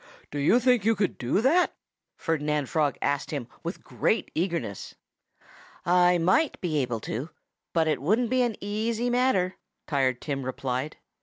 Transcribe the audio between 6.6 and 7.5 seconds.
able to;